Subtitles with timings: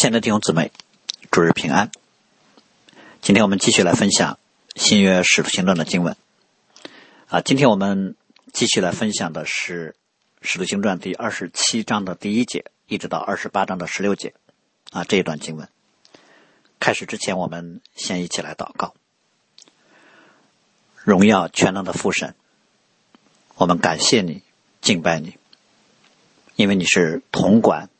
[0.00, 0.72] 亲爱的弟兄姊妹，
[1.30, 1.90] 主日平安。
[3.20, 4.38] 今天我们继续来分享
[4.74, 6.16] 新约使徒行传的经文。
[7.28, 8.16] 啊，今天我们
[8.50, 9.94] 继续来分享的是
[10.40, 14.32] 使徒行传第二十七章的第一节，一直到二十八章的十六节。
[14.90, 15.68] 啊，这一段经文。
[16.78, 18.94] 开始之前，我们先一起来祷告。
[21.04, 22.34] 荣耀全能的父神，
[23.54, 24.42] 我们感谢你，
[24.80, 25.36] 敬拜你，
[26.56, 27.90] 因为你是统管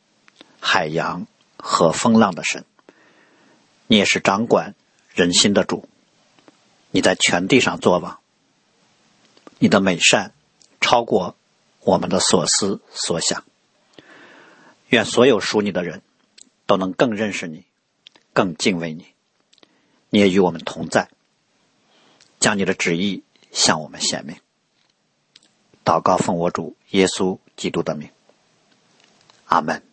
[0.59, 1.27] 海洋。
[1.61, 2.65] 和风浪的神，
[3.87, 4.75] 你也是掌管
[5.13, 5.87] 人心的主。
[6.89, 8.19] 你在全地上作王，
[9.59, 10.33] 你的美善
[10.81, 11.37] 超过
[11.79, 13.45] 我们的所思所想。
[14.89, 16.01] 愿所有属你的人
[16.65, 17.63] 都能更认识你，
[18.33, 19.13] 更敬畏你。
[20.09, 21.07] 你也与我们同在，
[22.41, 24.35] 将你的旨意向我们显明。
[25.85, 28.09] 祷告奉我主耶稣基督的名，
[29.45, 29.90] 阿门。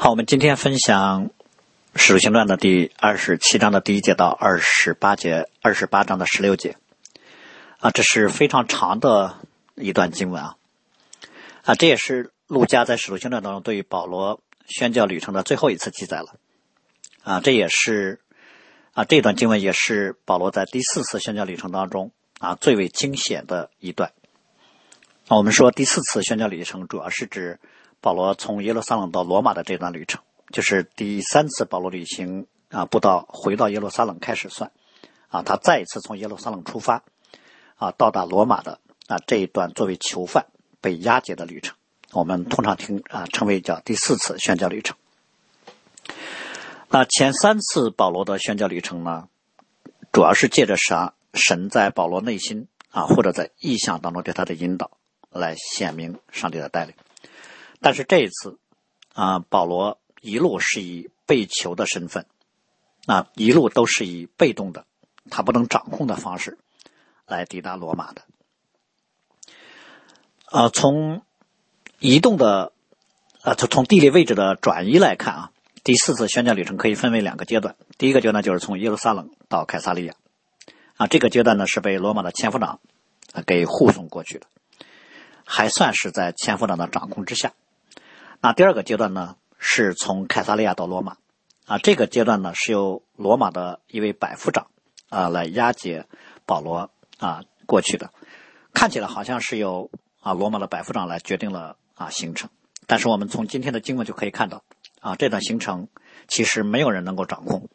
[0.00, 1.26] 好，我们今天分享
[1.96, 6.76] 《使徒行传》的第二十七章的第一节到二十八节，二十八章的十六节。
[7.80, 9.34] 啊，这是非常长的
[9.74, 10.56] 一段经文啊！
[11.64, 16.36] 啊，这也是陆家在《使徒行传》当中对于保罗宣教旅程的最后一次记载了。
[17.24, 18.20] 啊，这也是
[18.92, 24.12] 啊，这段经文也是保罗在第四次宣教旅程当中啊最为惊险的一段。
[25.26, 27.58] 啊，我们说第四次宣教旅程主要是指。
[28.00, 34.70] 保罗从耶路撒冷到罗马的这段旅程，就是第三次保罗旅行啊，不到回到耶路撒冷开始算，
[35.28, 37.02] 啊，他再一次从耶路撒冷出发，
[37.76, 40.46] 啊，到达罗马的啊这一段作为囚犯
[40.80, 41.76] 被押解的旅程，
[42.12, 44.96] 我们通常听啊称为叫第四次宣教旅程。
[46.88, 49.28] 那前三次保罗的宣教旅程呢，
[50.12, 54.92] 主要是借着啥神在保罗内心啊或者在意象当中对他的引导
[55.30, 56.94] 来显明上帝的带领。
[57.80, 58.58] 但是这一次，
[59.14, 62.26] 啊，保罗一路是以被囚的身份，
[63.06, 64.84] 啊，一路都是以被动的，
[65.30, 66.58] 他不能掌控的方式
[67.26, 68.22] 来抵达罗马的。
[70.46, 71.22] 啊，从
[72.00, 72.72] 移动的，
[73.42, 75.52] 啊，从从地理位置的转移来看啊，
[75.84, 77.76] 第四次宣教旅程可以分为两个阶段。
[77.96, 80.14] 第一个阶段就是从耶路撒冷到凯撒利亚，
[80.96, 82.80] 啊，这个阶段呢是被罗马的前夫长
[83.34, 84.46] 啊给护送过去的，
[85.44, 87.52] 还算是在前夫长的掌控之下。
[88.40, 91.16] 那第二个阶段呢，是从凯撒利亚到罗马，
[91.66, 94.68] 啊，这个阶段呢是由罗马的一位百夫长
[95.08, 96.06] 啊来押解
[96.46, 96.88] 保罗
[97.18, 98.12] 啊过去的，
[98.72, 99.90] 看起来好像是由
[100.20, 102.48] 啊罗马的百夫长来决定了啊行程，
[102.86, 104.62] 但是我们从今天的经文就可以看到，
[105.00, 105.88] 啊这段行程
[106.28, 107.68] 其实没有人能够掌控，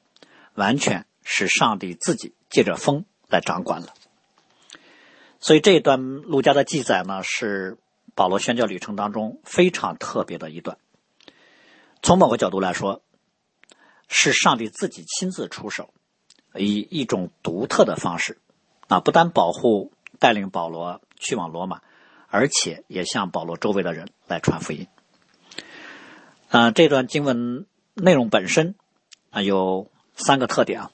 [0.54, 3.88] 完全是上帝自己借着风来掌管了，
[5.42, 7.78] 所以这一段路加的记载呢是。
[8.16, 10.78] 保罗宣教旅程当中非常特别的一段，
[12.02, 13.02] 从某个角度来说，
[14.08, 15.94] 是上帝自己亲自出手，
[16.56, 18.40] 以一种独特的方式，
[18.88, 21.82] 啊，不但保护带领保罗去往罗马，
[22.28, 24.88] 而且也向保罗周围的人来传福音。
[26.50, 27.66] 啊，这段经文
[27.96, 28.76] 内容本身
[29.32, 30.92] 啊有三个特点啊，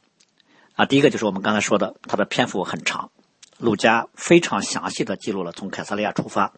[0.75, 3.11] 啊，第一个就是我们刚才说的，它的篇幅很长，
[3.57, 6.53] 路加非常详细的记录了从凯撒利亚出发。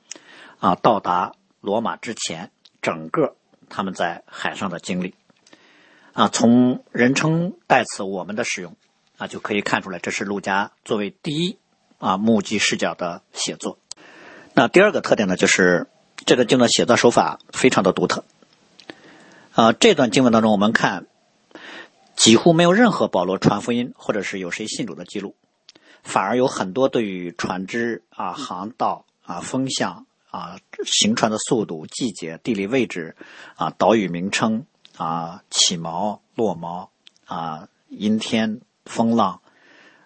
[0.62, 2.52] 啊，到达罗马之前，
[2.84, 3.36] 整个
[3.68, 5.16] 他们在海上的经历，
[6.14, 8.76] 啊，从人称代词“我们”的使用，
[9.18, 11.58] 啊，就可以看出来，这是陆家作为第一
[11.98, 13.80] 啊目击视角的写作。
[14.54, 15.88] 那第二个特点呢，就是
[16.28, 18.24] 这个经的写作手法非常的独特。
[19.54, 21.08] 啊，这段经文当中，我们看
[22.16, 25.36] 几乎没有任何保罗传福音或者是有谁信主的记录，
[26.04, 30.06] 反而有很多对于船只啊、航道啊、风向。
[30.32, 33.18] 啊，行船的速度、季节、地理位置，
[33.56, 34.66] 啊，岛屿名称，
[34.96, 36.88] 啊，起锚、落锚，
[37.26, 39.42] 啊，阴天、风浪，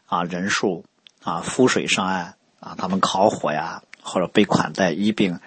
[0.07, 0.83] 啊，人数，
[1.23, 5.39] 啊，浮水上岸，啊，他们烤火呀，或者被款待、医病，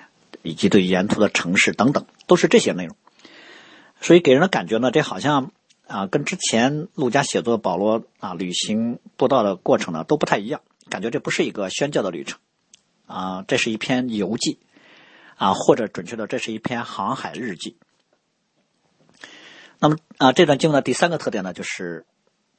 [0.43, 2.97] 以及对沿途的城市等等，都是这些内容。
[4.01, 5.51] 所以给人的感觉呢，这好像
[5.89, 12.39] 啊，跟之前陆家写作保罗啊旅行布道的过程呢都不太一样，感觉这不是一个宣教的旅程，
[13.07, 14.61] 啊，这是一篇游记。
[15.39, 17.79] 啊，或者准确的，这是一篇航海日记。
[19.79, 22.05] 那么啊，这段经文的第三个特点呢，就是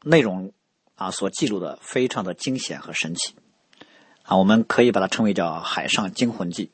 [0.01, 0.53] 内容
[0.95, 3.35] 啊所记录的非常的惊险和神奇
[4.23, 6.71] 啊，我们可以把它称为叫海上惊魂记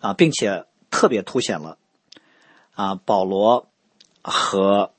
[0.00, 1.76] 啊，并且特别凸显了
[2.72, 3.68] 啊保罗
[4.22, 4.94] 和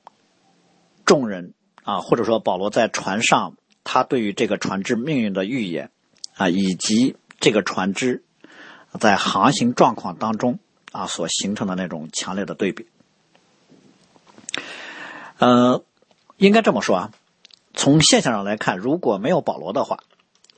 [1.04, 5.90] 众人啊，或者说保罗在船上他对于这个船只命运的预言
[6.36, 8.22] 啊，以及这个船只。
[8.98, 10.58] 在航行状况当中
[10.92, 12.86] 啊所形成的那种强烈的对比。
[15.38, 15.84] 呃，
[16.36, 17.10] 应该这么说啊，
[17.74, 20.00] 从现象上来看，如果没有保罗的话，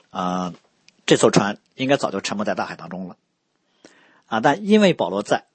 [0.09, 0.53] 啊，
[1.05, 3.15] 这艘船应该早就沉没在大海当中了。
[4.25, 5.45] 啊，但因为保罗在，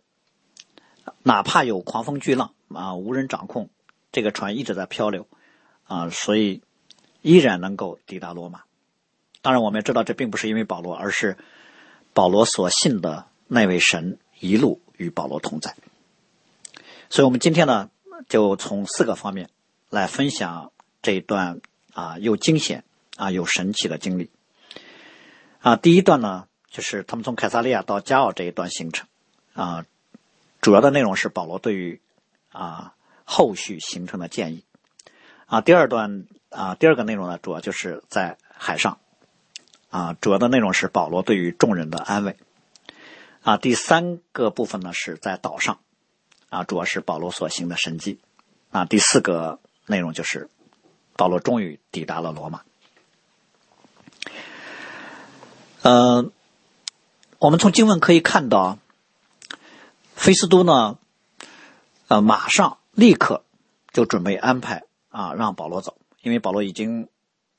[1.23, 3.71] 哪怕有狂风巨浪啊，无人掌控，
[4.13, 5.27] 这个船一直在漂流，
[5.85, 6.63] 啊，所以
[7.23, 8.63] 依然能够抵达罗马。
[9.43, 11.37] 当然，我们也知道这并不是因为保罗，而是
[12.17, 15.77] 保罗所信的那位神一路与保罗同在。
[17.11, 17.91] 所以，我们今天呢。
[18.31, 19.51] 就从四个方面
[19.91, 20.73] 来分享
[21.03, 21.61] 这一段
[21.93, 22.83] 啊又惊险
[23.15, 24.31] 啊又神奇的经历
[25.61, 25.77] 啊。
[25.77, 29.07] 第一段呢，就是他们从凯撒利亚到加奥这一段行程
[29.53, 29.85] 啊，
[30.63, 32.01] 主要的内容是保罗对于
[32.53, 34.65] 啊后续行程的建议
[35.45, 35.61] 啊。
[35.61, 38.99] 第二段啊，第二个内容呢，主要就是在海上
[39.91, 42.37] 啊，主要的内容是保罗对于众人的安慰
[43.43, 43.57] 啊。
[43.57, 45.79] 第三个部分呢，是在岛上。
[46.49, 48.21] 啊，主要是保罗所行的神迹。
[48.71, 50.49] 啊，第四个内容就是
[51.17, 52.63] 保罗终于抵达了罗马。
[55.83, 56.31] 呃，
[57.39, 58.79] 我们从经文可以看到，
[60.15, 60.99] 菲斯都呢，
[62.09, 63.45] 呃，马上立刻
[63.93, 67.09] 就准备安排啊，让保罗走，因为保罗已经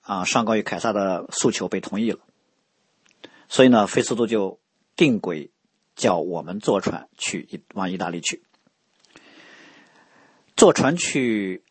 [0.07, 2.19] 啊上告于凯撒的诉求被同意了，
[3.49, 4.57] 所以呢，菲斯都就
[4.95, 5.51] 定轨
[5.97, 8.41] 叫我们坐船去往意大利去。
[10.55, 11.61] 坐船去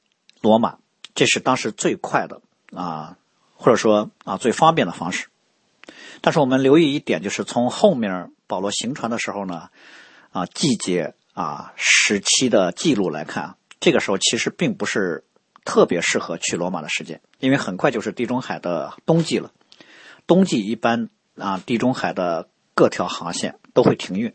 [0.42, 0.78] 罗马，
[1.14, 2.42] 这是当时最快的
[2.72, 3.16] 啊，
[3.54, 5.28] 或者说啊最方便的方式。
[6.20, 9.70] 但是我们留意一点，就是从后面保罗行船的时候呢，
[10.30, 15.24] 啊季节啊时期的记录来看，这个时候其实并不是
[15.66, 19.52] 特别适合去罗马的时间，因为很快就是地中海的冬季了。
[20.26, 24.34] 冬季一般啊地中海的各条航线都会停运，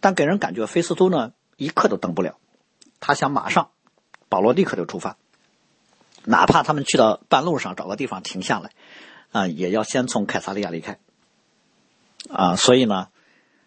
[0.00, 2.38] 但给人感觉菲斯都呢一刻都等不了。
[3.00, 3.70] 他想马上，
[4.28, 5.16] 保罗立刻就出发，
[6.24, 8.70] 哪怕他们去到半路上找个地方停下来，
[9.32, 10.98] 啊，也要先从凯撒利亚离开，
[12.30, 13.08] 啊，所以呢，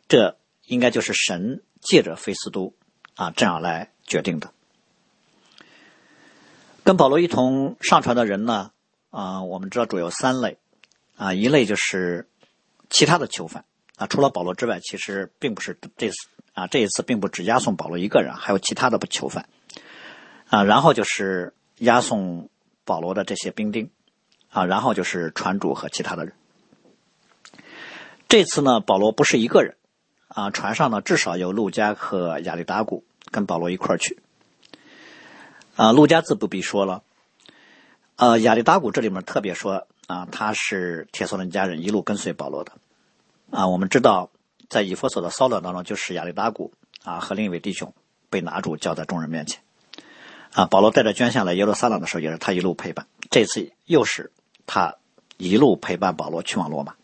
[0.08, 2.74] 这应该就是神借着菲斯都
[3.16, 4.52] 啊这样来决定的。
[6.88, 8.72] 跟保罗一同上船的人呢，
[9.10, 10.58] 啊，我们知道主有三类，
[11.18, 12.30] 啊，一类就是
[12.90, 13.66] 其他的囚犯，
[13.98, 16.16] 啊，除了保罗之外，其实并不是这次。
[16.54, 19.50] 啊，这一次并不只押送保罗一个人，还有其他的囚犯。
[20.48, 22.50] 啊，然后就是押送
[22.86, 23.92] 保罗的这些兵丁，
[24.50, 26.34] 啊，然后就是船主和其他的人。
[28.30, 29.76] 这次呢，保罗不是一个人，
[30.30, 34.20] 啊，船上呢至少有路加和亚历达古跟保罗一块儿去。
[35.78, 37.04] 啊，路加自不必说了，
[38.18, 42.74] 呃，亚历达古这里面特别说啊，他是铁索伦家人，一路跟随保罗的。
[43.52, 44.30] 啊，我们知道。
[44.70, 46.74] 在以弗所的骚乱当中，就是亚历达古
[47.06, 47.94] 啊和另一位弟兄
[48.30, 49.62] 被拿住，交在众人面前。
[50.52, 53.08] 啊，保罗带着捐献来耶路撒冷的时候，也是他一路陪伴。
[53.30, 54.34] 这次又是
[54.66, 54.96] 他
[55.38, 56.96] 一路陪伴保罗去往罗马。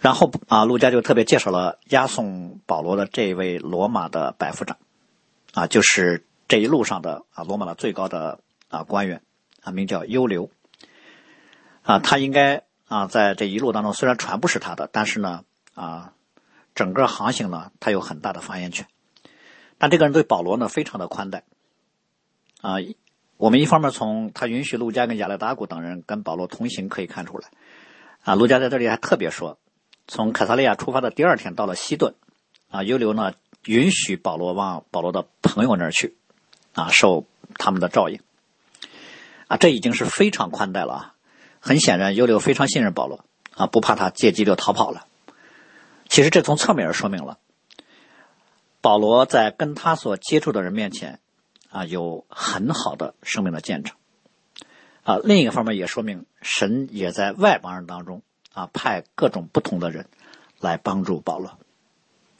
[0.00, 4.76] 然后啊，陆家就特别介绍了押送保罗的这位罗马的百夫长，
[5.54, 9.22] 啊，就是这一路上的啊罗马的最高的啊官员
[9.62, 10.50] 啊，名叫优留。
[11.80, 12.64] 啊，他应该。
[12.88, 15.44] 啊，在这一路当中，虽然船不是他的，但是呢，
[15.74, 16.12] 啊，
[16.74, 18.86] 整个航行呢，他有很大的发言权。
[19.78, 21.44] 但这个人对保罗呢，非常的宽待。
[22.60, 22.74] 啊，
[23.38, 27.48] 我们一方面从他允许陆家跟亚历达古等人跟保罗同行可以看出来。
[28.24, 29.56] 啊，陆家在这里还特别说，
[30.06, 32.14] 从凯撒利亚出发的第二天到了西顿，
[32.68, 33.32] 啊，优留呢
[33.64, 36.18] 允许保罗往保罗的朋友那儿去，
[36.74, 38.20] 啊，受他们的照应。
[39.48, 41.14] 啊，这已经是非常宽待了啊。
[41.60, 43.24] 很显然，尤留非常信任保罗
[43.54, 45.06] 啊，不怕他借机就逃跑了。
[46.08, 47.38] 其实这从侧面也说明了，
[48.80, 51.20] 保罗在跟他所接触的人面前
[51.70, 53.94] 啊，有很好的生命的见证
[55.04, 55.18] 啊。
[55.22, 60.08] 另一个方面也说明，神也在外邦人当中啊，派各种不同的人
[60.58, 61.58] 来帮助保罗。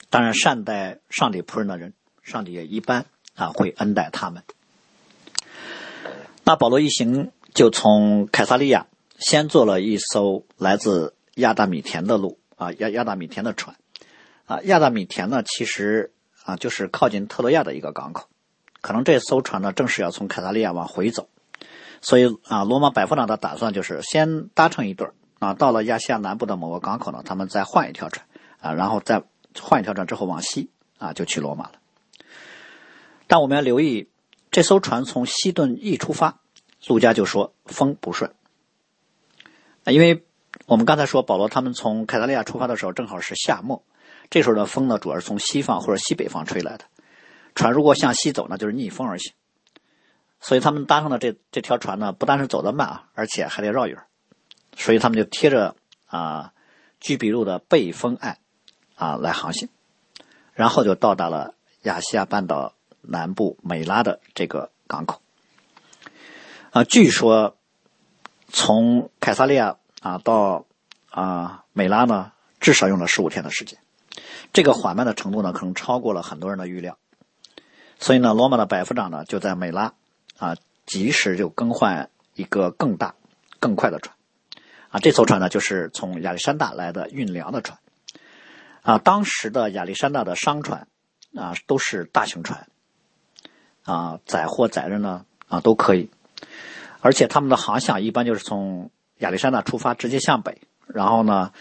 [0.09, 4.43] 当然，善待上帝仆人的人，上帝也一般啊会恩待他们。
[6.43, 8.87] 那保罗一行就从凯撒利亚。
[9.19, 13.77] 先坐了一艘来自亚大米田的路啊，亚亚大米田的船
[14.47, 16.11] 啊，亚大米田呢，其实
[16.43, 18.27] 啊就是靠近特洛亚的一个港口，
[18.81, 21.29] 可能这艘船呢正是要从凯撒利亚往回走，
[22.01, 25.07] 所以啊，罗马百夫长的打算就是先搭乘一对
[25.39, 28.25] 啊，到了亚细亚南部的某个港口呢，他们再换一条船
[28.59, 29.23] 啊，然后再
[29.61, 31.73] 换一条船之后往西啊，就去罗马了。
[33.27, 34.09] 但我们要留意，
[34.51, 36.39] 这艘船从西顿一出发，
[36.87, 38.33] 陆家就说风不顺。
[39.85, 40.23] 因为
[40.65, 43.83] 我们刚才说保罗他们从凯撒利亚出发的时候，正好是夏末，
[44.29, 46.85] 这时候的风呢，主要是从西方或者西北方吹来的。
[47.55, 49.33] 船如果向西走呢，就是逆风而行。
[50.39, 53.97] 所以他们搭上的这这条船呢，不但是走得慢啊，而且还得绕远。
[54.75, 55.75] 所以他们就贴着
[56.07, 56.53] 啊
[56.99, 58.39] 居比路的背风岸
[58.95, 59.69] 啊来航行，
[60.53, 62.73] 然后就到达了亚细亚半岛
[63.03, 65.21] 南部美拉的这个港口。
[66.71, 67.55] 啊，据说
[68.47, 70.65] 从凯撒利亚啊到
[71.11, 73.77] 啊美拉呢，至少用了十五天的时间。
[74.51, 76.97] 这个缓慢的程度呢，可能超过了很多人的预料。
[77.99, 79.93] 所以呢，罗马的百夫长呢就在美拉
[80.37, 80.55] 啊
[80.85, 83.15] 及时就更换一个更大、
[83.59, 84.15] 更快的船。
[84.89, 87.79] 啊，这艘船呢就是从亚历山大来的运粮的船。
[88.81, 90.87] 啊，当时的亚历山大的商船
[91.35, 92.67] 啊都是大型船。
[93.83, 96.09] 啊，载货载人呢啊都可以。
[97.01, 101.51] 而且他们的航向一般就是从亚历山大出发，直接向北，然后呢，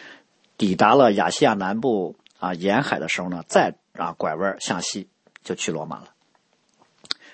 [0.56, 5.08] 抵达了亚细亚南部啊沿海的时候呢，再啊拐弯向西
[5.42, 6.08] 就去罗马了。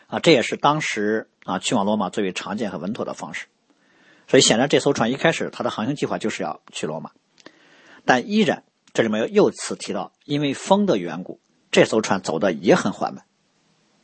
[0.07, 3.47] 啊，这也是当时啊去往罗马最为常见和稳妥的方式。
[4.27, 7.11] 所以显然这艘船一开始它的航行计划就是要去罗马，
[8.07, 8.65] 但依然
[8.95, 11.41] 这里面又次提到，因为风的缘故，
[11.71, 13.25] 这艘船走的也很缓慢。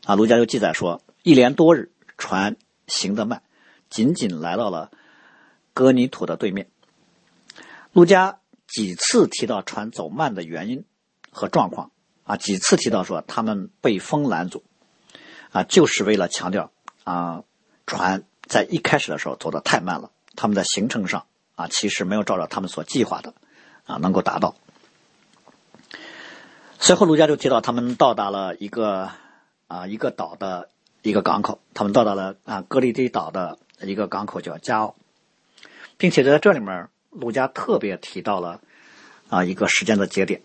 [0.04, 2.56] 啊，卢家就记载说，一连多日船
[2.86, 3.42] 行得慢。
[3.90, 4.90] 仅仅来到了
[5.72, 6.68] 哥尼土的对面。
[7.92, 10.84] 陆家几次提到船走慢的原因
[11.30, 11.92] 和状况
[12.24, 14.64] 啊，几次提到说他们被风拦阻
[15.52, 16.72] 啊，就是为了强调
[17.04, 17.44] 啊，
[17.86, 23.32] 船在一开始的时候走得太慢了，他们在行程上啊，其实没有照着他们所计划的
[23.84, 24.56] 啊，能够达到。
[26.80, 29.10] 随后，卢家就提到他们到达了一个
[29.68, 30.70] 啊一个岛的
[31.02, 33.58] 一个港口，他们到达了啊格里迪岛的。
[33.80, 34.94] 一个港口叫加奥，
[35.98, 38.62] 并且在这里面，陆家特别提到了
[39.28, 40.40] 啊一个时间的节点。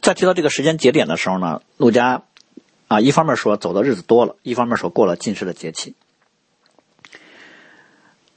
[0.00, 2.22] 在提到这个时间节点的时候呢，陆家
[2.88, 5.94] 啊一方面说走的日子多了，一方面说过了近视的节气。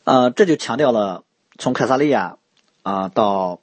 [0.03, 1.23] 呃，这就强调了
[1.57, 2.37] 从凯撒利亚
[2.81, 3.61] 啊到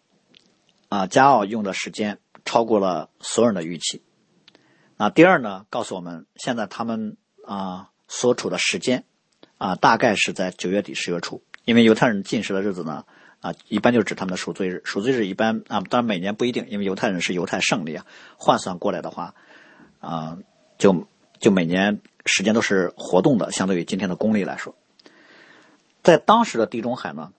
[0.88, 4.00] 啊加奥用的时间超过了所有人的预期。
[4.96, 9.04] 啊，第二呢，告诉我们现在他们啊所处的时间。
[9.56, 13.06] 啊，大概是在九月底十月初，因为犹太人进食的日子呢，
[13.40, 14.82] 啊，一般就指他们的赎罪日。
[14.84, 18.04] 赎罪日一般啊，当然每年不一定，因为犹太人是犹太胜利啊，
[18.36, 19.34] 换算过来的话，
[20.00, 20.38] 啊，
[20.76, 21.06] 就
[21.38, 24.74] 就每年时间都是活动的，相对于今天的公历来说，
[26.02, 27.32] 在当时的地中海呢，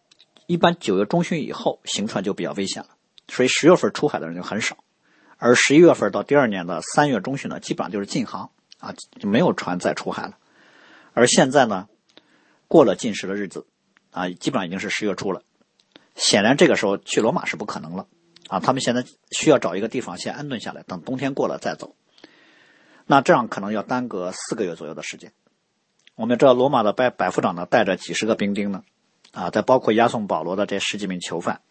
[0.47, 2.89] 一般九月中旬以后行船就比较危险了，
[3.27, 4.77] 所以十月份出海的人就很少，
[5.45, 8.49] 而十一月份到第二年的三月中旬呢，基本上就是禁航
[8.79, 10.37] 啊，就没有船再出海了，
[11.13, 11.87] 而现在呢。
[12.67, 13.67] 过了禁食的日子，
[14.09, 15.43] 啊，基本上已经是十月初了。
[16.15, 18.07] 显然，这个时候去罗马是不可能了，
[18.47, 21.95] 啊，他们现在需要找一个地方先安顿下来，等冬天过了再走。
[23.05, 25.31] 那这样可能要耽搁四个月左右的时间。
[26.15, 28.83] 我们知道，罗马的百百夫长呢，带着几十个兵丁呢，
[29.31, 31.61] 啊，再包括押送保罗的这十几名囚犯，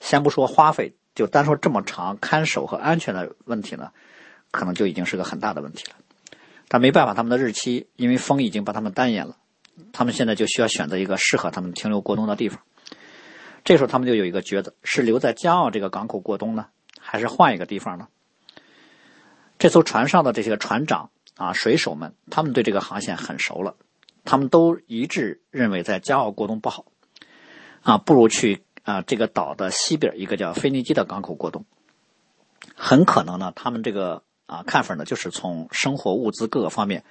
[0.00, 3.90] 先不说花费，就单说这么长看守和安全的问题呢，
[4.50, 5.96] 可能就已经是个很大的问题了。
[6.68, 9.36] 但没办法，他们的日期因为风已经把他们单延了。
[9.92, 12.60] 他们现在就需要选择一个适合他们停留过冬的地方。
[13.64, 16.66] 这时候他们就有一个抉择：是留在加奥这个港口过冬呢，
[17.00, 18.08] 还是换一个地方呢？
[19.58, 23.74] 这艘船上的这些船长啊、水手们，他们对这个航线很熟了，
[24.24, 26.86] 他们都一致认为在加奥过冬不好，
[27.82, 31.64] 啊，不如去啊这个岛的西边一个叫腓尼基的港口过冬。
[32.76, 37.04] 很可能呢，他们这个啊看法呢，就是从生活物资各个方面，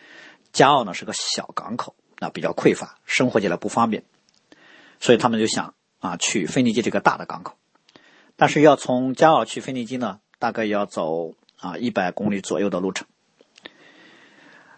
[0.53, 1.95] 加奥呢是个小港口。
[2.19, 4.05] 啊，比较匮乏，生活起来不方便，
[5.01, 7.55] 所以他们就想啊，去腓尼基这个大的港口。
[8.37, 13.07] 但是要从加奥去腓尼基呢，大概要走啊一百公里左右的路程。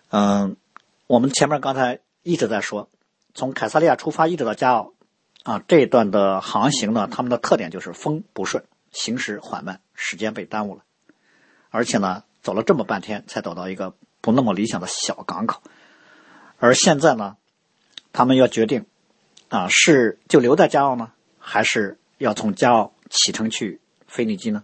[0.10, 0.58] 嗯，
[1.06, 2.90] 我们前面刚才一直在说，
[3.36, 4.94] 从凯撒利亚出发一直到加奥
[5.46, 10.84] 啊这一段的航行呢，他们的特点就是风不顺，行驶缓慢，时间被耽误了，
[11.70, 15.62] 而且呢，走了这么半天才走到一个不那么理想的小港口。
[16.58, 17.38] 而现在呢，
[18.12, 18.88] 他们要决定，
[19.50, 24.64] 啊，是就留在加奥呢，还是要从加奥启程去腓尼基呢？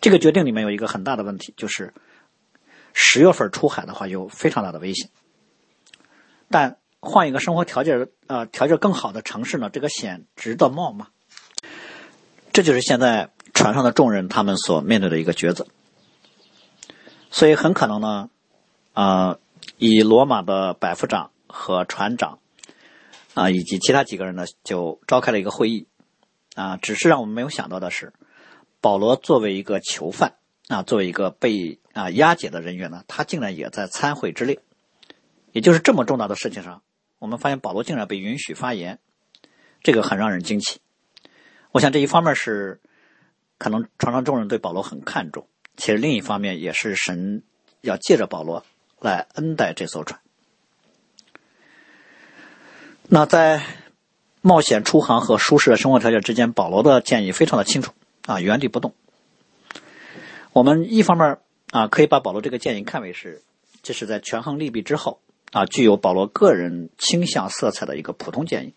[0.00, 1.94] 这个决定里面有一个很大的问题，就是
[2.92, 5.10] 十月份出海的话有非常大的危险。
[6.50, 11.08] 但换一个生活条件，呃，条件更好的城市呢，这个险值得冒吗？
[12.52, 15.66] 这就是现在船上的众人他们所面对的一个抉择。
[17.30, 18.30] 所以很可能呢，
[18.92, 19.38] 啊。
[19.78, 22.38] 以罗马的百夫长和船长
[23.32, 25.88] 啊，以及其他几个人呢，就召开了一个会议
[26.54, 26.76] 啊。
[26.76, 28.12] 只是让我们没有想到的是，
[28.82, 30.34] 保罗作为一个囚犯
[30.68, 34.60] 啊，作为一个被啊押解的人员呢，他竟然也在参会之列。
[35.50, 36.82] 也就是这么重大的事情上，
[37.24, 38.98] 我们发现保罗竟然被允许发言，
[39.82, 40.82] 这个很让人惊奇。
[41.72, 42.82] 我想这一方面是
[43.56, 47.42] 可能船上众人对保罗很看重，其实另一方面也是神
[47.80, 48.66] 要借着保罗
[49.00, 50.20] 来恩待这艘船。
[53.08, 53.62] 那在
[54.42, 57.92] 冒险出航和舒适的生活条件之间，保罗的建议非常的清楚
[58.26, 58.94] 啊，原地不动。
[60.52, 61.38] 我们一方面
[61.70, 63.42] 啊，可以把保罗这个建议看为是
[63.82, 65.22] 这是在权衡利弊之后。
[65.54, 68.74] 啊，具有保罗个人倾向色彩的一个普通建议。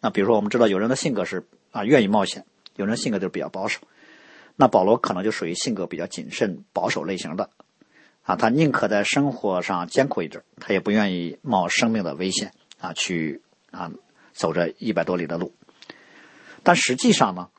[0.00, 2.46] 那比如说，我们知道有人的性格是啊愿意冒险，
[2.76, 3.80] 有人性格就是比较保守。
[4.56, 7.50] 那保罗可能就属于性格比较谨慎、保守类型的。
[8.22, 13.92] 啊，他宁可在生活上艰苦一点，他也不愿意冒生命的危险啊去啊
[14.32, 15.52] 走这一百多里的路。
[16.62, 17.50] 但实际上呢，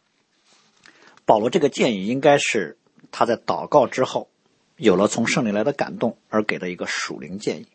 [1.25, 2.79] 保罗这个建议应该是
[3.11, 4.27] 他在祷告之后
[4.75, 7.67] 有了从圣灵来的感动而给的一个属灵建议。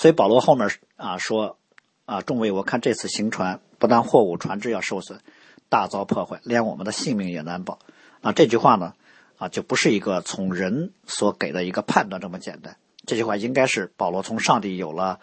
[0.00, 1.58] 所以保罗后面啊说
[2.06, 5.20] 啊，众位，我看这次行船不但货物船只要受损，
[5.68, 7.78] 大遭破坏，连我们的性命也难保。
[8.22, 8.94] 啊，这句话呢
[9.36, 12.78] 啊，就不是一个从人所给的一个判断这么简单。
[13.04, 15.20] 这句话应该是保罗从上帝有了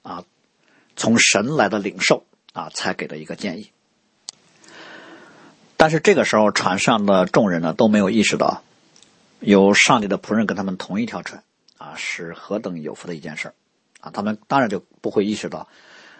[0.00, 0.24] 啊，
[0.96, 3.72] 从神来的领受啊，才给的一个建议。
[5.76, 8.62] 但是这个时候，船上的众人呢都没有意识到，
[9.40, 11.44] 有上帝的仆人跟他们同一条船
[11.76, 13.54] 啊，是何等有福的一件事儿。
[14.04, 15.66] 啊，他们当然就不会意识到，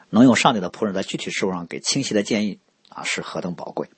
[0.08, 3.90] 能用上帝的仆人在具体事务上给清晰的建议啊，是何等宝贵。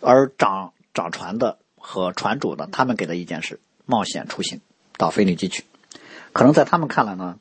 [0.00, 4.60] 而掌掌船的和船主呢，他们给的意见是冒险出行
[4.96, 5.64] 到腓尼基去。
[6.32, 7.38] 可能在他们看来呢，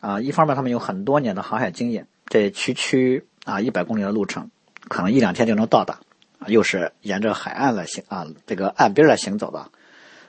[0.00, 4.50] 啊，一方面他们有很多年的航海经验，这区区啊一百公里的路程，
[4.88, 6.00] 可能一两天就能到达，
[6.46, 9.70] 又是沿着海岸来行啊，这个岸边来行走的，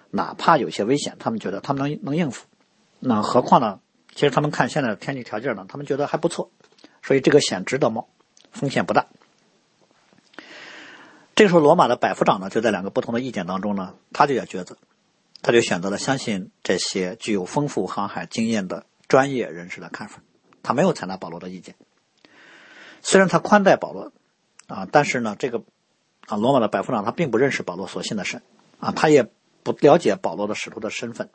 [0.09, 2.45] 哪怕有些危险，他们觉得他们能能应付。
[3.05, 3.81] 那何况呢？
[4.15, 6.51] 其实他们看现在的天气条件呢，他们觉得还不错，
[7.01, 8.07] 所以这个险值得冒，
[8.51, 9.07] 风险不大。
[11.35, 14.77] 这个时候，罗马的百夫长呢，就在两个不同的意见当中呢，他就要抉择，
[15.41, 20.21] 他就选择了相信这些具有丰富航海经验的专业人士的看法，
[20.61, 21.75] 他没有采纳保罗的意见。
[23.01, 24.13] 虽然他宽待保罗
[24.67, 25.63] 啊，但是呢，这个
[26.27, 28.43] 啊，罗马的百夫长他并不认识保罗所信的神
[28.79, 29.27] 啊，他也
[29.63, 31.29] 不了解保罗的使徒的身份。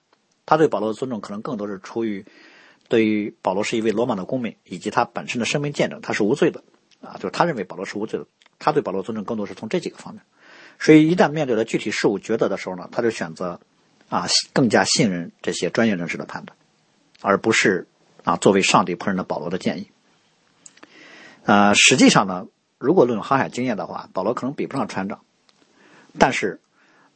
[0.48, 2.24] 他对保罗的尊重可能更多是出于
[2.88, 6.64] 对于保罗是一位罗马的公民以及他本身的生命见证，他是无罪的
[7.02, 8.24] 啊，就是他认为保罗是无罪的。
[8.58, 10.22] 他对保罗尊重更多是从这几个方面。
[10.78, 13.61] 所以一旦面对了具体事务抉择的时候呢，他就选择
[14.08, 16.56] 啊更加信任这些专业人士的判断，
[17.20, 17.87] 而不是
[18.24, 19.90] 啊作为上帝仆人的保罗的建议。
[21.44, 22.46] 呃，实际上呢，
[22.78, 25.20] 如果论航海经验的话，保罗可能比不上船长，
[26.18, 26.58] 但是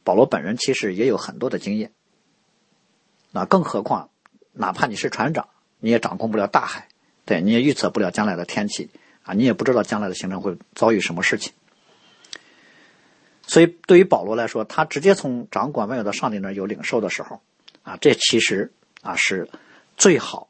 [0.03, 1.93] 保罗本人其实也有很多的经验。
[3.35, 4.11] 那更何况，
[4.51, 6.87] 哪怕你是船长，你也掌控不了大海，
[7.25, 8.91] 对，你也预测不了将来的天气
[9.23, 11.51] 啊，你也不知道将来的行程会遭遇什么事情。
[13.47, 17.41] 所以，对于保罗来说，他直接从掌管万有的上帝那有领受的时候，
[17.81, 19.49] 啊，这其实啊是
[19.97, 20.47] 最好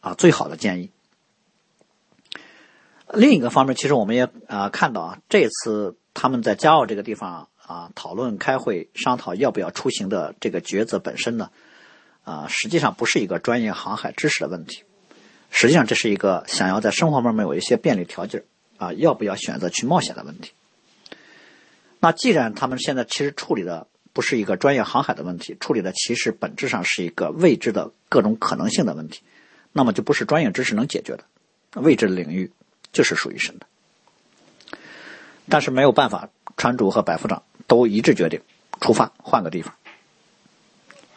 [0.00, 0.90] 啊最好的建议。
[3.12, 11.50] 另一个方面，其实我们也啊看到啊，这次他们在加奥这个地方啊讨论、开会、商讨要不要出行的这个抉择本身呢。
[12.24, 14.84] 啊，实际上不是一个专业航海知识的问题，
[15.50, 18.44] 实际上这是一个想要在生活方面有一些便利条件
[18.78, 20.52] 啊，要不要选择去冒险的问题。
[21.98, 29.22] 那既然他们现在其实处理的不是一个专业航海的问题，处理的其实本质上是一个未知的各种可能性的问题，
[29.72, 31.24] 那么就不是专业知识能解决的，
[31.80, 32.50] 未知的领域
[32.92, 33.66] 就是属于神的。
[35.48, 38.40] 但是没有办法，船主和百夫长都一致决定
[38.80, 39.74] 出发，换个地方。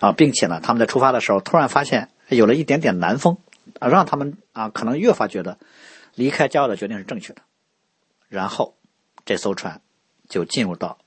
[0.05, 3.37] 啊，并且呢，他们在出发的时候突然发现有了一点点南风，
[3.79, 5.57] 啊，让他们啊可能越发觉得
[6.13, 7.41] 离开骄傲的决定是正确的。
[8.29, 8.75] 然后
[9.25, 9.81] 这艘船
[10.29, 10.99] 就进入到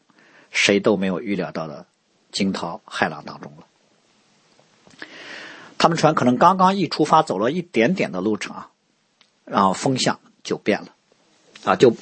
[0.50, 1.86] 谁都没有预料到的
[2.32, 4.96] 惊涛骇浪当中了。
[5.78, 8.70] 他们船可能刚刚一出发，走了一点点的路程啊，
[9.44, 10.88] 然后风向就变了，
[11.62, 11.94] 啊，就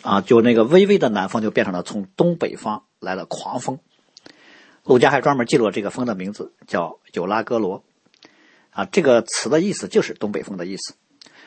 [0.00, 3.78] 啊就那个微微的南风就变成了从东北方来的狂风。
[4.84, 7.84] 陆家还专门记录了这个风的名字，叫有拉戈罗，
[8.70, 10.94] 啊，这个词的意思就是东北风的意思。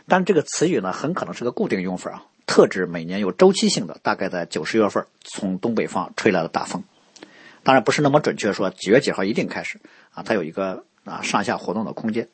[0.08, 6.84] 但这个词语呢，很可能是个固定用法啊，特指每年有周期性的，大概在九十月份从东北方吹来的大风。
[7.64, 9.80] 当然不是那么准确说几月几号一定开始
[10.14, 12.30] 啊，它有一个啊上下活动的空间。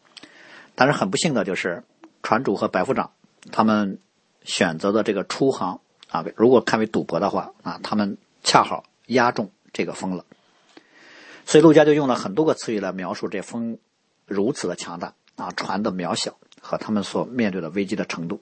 [0.76, 1.84] 但是很不幸的就是，
[2.22, 3.12] 船主和白副长
[3.52, 4.00] 他们
[4.44, 9.50] 选择的这个出航啊，如果看为赌博的话啊，他们恰好押中。
[9.74, 10.26] 这个风了。
[11.46, 13.78] 所以陆家就用了很多个词语来描述这风
[14.26, 18.42] 如此的强大啊，船的渺小和他们所面对的危机的程度。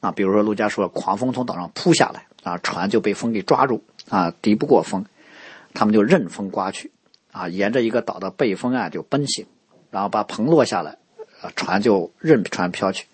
[0.00, 5.06] 啊，比如说陆家说，狂风从岛上扑下来啊，船就被风给抓住啊，敌不过风，
[5.72, 6.92] 他们就任风刮去
[7.32, 9.46] 啊，沿着一个岛的背风岸就奔行，
[9.90, 10.98] 然后把棚落下来，
[11.40, 13.06] 啊，船就任船飘去，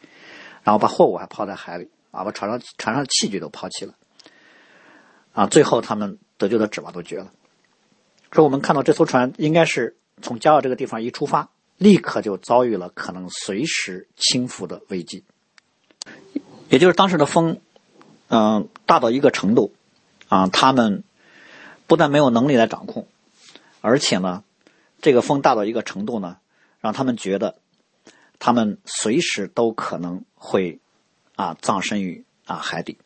[0.64, 3.94] 然后把货物还抛在海里啊，把船上船上器具都抛弃了
[5.32, 7.30] 啊，最后他们得救的指望都绝了。
[8.32, 15.24] 说我们看到这艘船应该是从加奥这个地方一出发，立刻就遭遇了可能随时倾覆的危机。
[16.68, 17.60] 也就是当时的风，
[18.28, 19.74] 嗯，大到一个程度，
[20.28, 21.02] 啊，他们
[21.88, 23.08] 不但没有能力来掌控，
[23.80, 24.44] 而且呢，
[25.00, 26.38] 这个风大到一个程度呢，
[26.80, 27.56] 让他们觉得
[28.38, 30.78] 他们随时都可能会
[31.34, 32.98] 啊葬身于啊海底。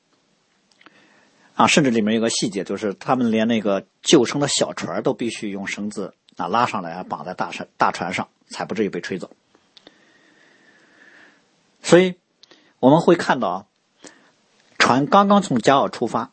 [1.54, 9.30] 啊，甚至里面有个细节，就是他们连那个救生的小船都必须用绳子啊拉上来啊，绑在大船大船上，才不至于被吹走。
[11.80, 12.16] 所以
[12.80, 13.66] 我们会看到啊，
[14.78, 16.32] 船刚刚从加奥出发，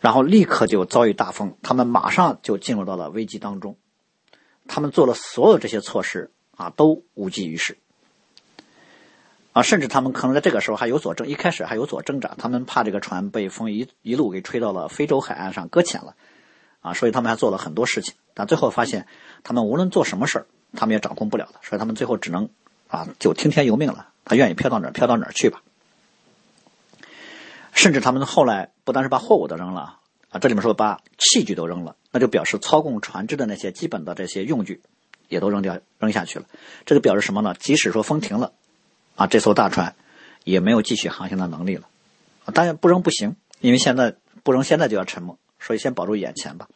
[0.00, 3.76] 然后立刻就遭遇大风，他们马上就进入到了危机当中。
[4.66, 7.78] 他们做了所有这些措施啊，都无济于事。
[9.52, 16.14] 啊，甚至他们可能在这个时候还有所挣，一开始还有所挣扎，他们怕这个船被风一一路给吹到了非洲海岸上搁浅了，
[16.80, 19.06] 啊，所以他们还做了很多事情，但最后发现，
[19.42, 22.48] 他们无论做什么事儿，他们也掌控不了的，所以他们最后只能
[22.86, 25.60] 啊，就听天由命了，他愿意飘到哪儿飘到哪儿去吧。
[27.72, 29.98] 甚至他们后来不单是把货物都扔了，
[30.30, 34.82] 啊，这里面说把器具都扔了，那就表示操控船只的那些基本的这些用具
[35.28, 36.44] 也都扔掉扔下去了，
[36.86, 37.54] 这就表示什么呢？
[37.58, 38.52] 即使说风停了。
[39.18, 39.96] 啊，这艘大船
[40.44, 41.88] 也没有继续航行的能力了。
[42.54, 46.68] 当然不扔不行，因为现在不扔，现在就要沉没，所以先保住眼前吧。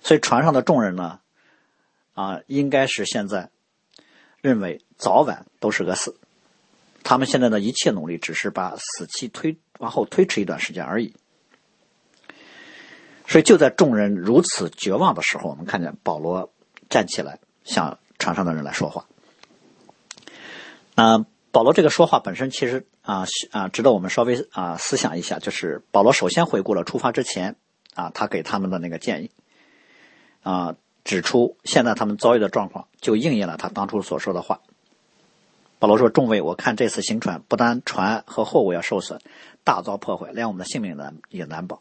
[0.00, 1.20] 所以船上的众人呢，
[2.14, 3.50] 啊，应该是现在
[4.40, 6.16] 认为早晚都是个死。
[7.04, 11.14] 他们现在的一切努力，只是把死期推往后推迟一段时间而已。
[13.26, 16.50] 所以就在众人如此绝望的时候，我们看见保罗
[16.88, 19.04] 站起来，向船上的人来说话。
[20.98, 27.54] 啊，保罗这个说话本身其实啊啊值得我们稍微啊思想一下，就是保罗首先回顾了出发之前
[27.94, 29.30] 啊他给他们的那个建议，
[30.42, 34.60] 啊指出现在他们遭遇的状况就应验了他当初所说的话。
[35.78, 39.20] 保罗说：“众位，我看这次行船不单船和货物要受损，
[39.62, 41.80] 大遭破坏，连我们的性命难也难保。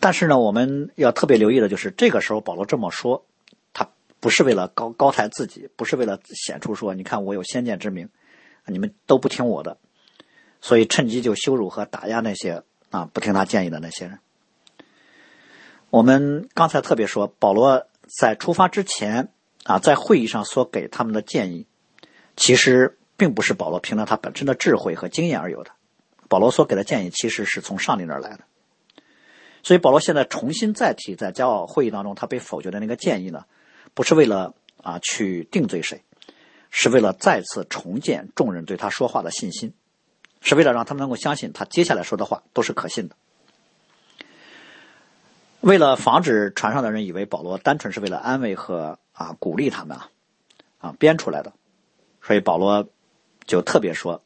[0.00, 3.26] 但是呢，我们要特别留意的就是这个时候保罗这么说。”
[4.24, 8.08] 不是为了高高抬自己，不是为了显出说，你看我有先见之明，
[8.64, 9.76] 你们都不听我的，
[10.62, 14.18] 所以趁机就羞辱和打压那些啊不听他建议的那些人。
[15.90, 17.86] 我们刚才特别说，保罗
[18.18, 19.28] 在出发之前
[19.64, 21.66] 啊，在会议上所给他们的建议，
[22.34, 25.72] 其实并不是保罗凭着他本身的智慧和经验而有的，
[26.30, 28.40] 保罗所给的建议其实是从上帝那儿来的。
[29.62, 33.44] 所以保罗现在重新再提在骄傲会议当中他被否决的那个建议呢？
[33.94, 36.02] 不是为了啊去定罪谁，
[36.70, 39.72] 是为了再次重建众人对他说话的信心，
[40.40, 43.16] 是为了让他们能够相信他接下来说的话都是可信的。
[45.60, 50.10] 为了防止船上的人以为保罗单纯是为了安慰和啊鼓励他们啊
[50.78, 51.52] 啊编出来的，
[52.20, 52.88] 所以保罗
[53.46, 54.22] 就特别说：“